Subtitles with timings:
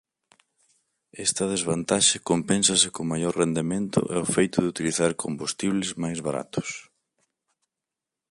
[1.25, 6.69] Esta desvantaxe compénsase co maior rendemento e o feito de utilizar combustibles máis baratos.